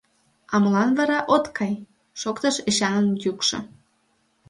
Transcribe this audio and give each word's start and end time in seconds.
—А 0.53 0.55
молан 0.61 0.89
вара 0.97 1.19
от 1.35 1.45
кай?— 1.57 1.73
шоктыш 2.21 2.55
Эчанын 2.69 3.07
йӱкшӧ. 3.23 3.59